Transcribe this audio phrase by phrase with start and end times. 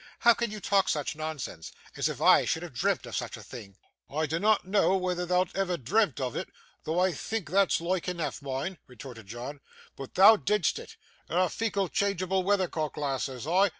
[0.21, 1.71] 'How can you talk such nonsense?
[1.95, 3.77] As if I should have dreamt of such a thing!'
[4.09, 6.49] 'I dinnot know whether thou'd ever dreamt of it,
[6.85, 9.59] though I think that's loike eneaf, mind,' retorted John;
[9.95, 10.97] 'but thou didst it.
[11.29, 13.69] "Ye're a feeckle, changeable weathercock, lass," says I.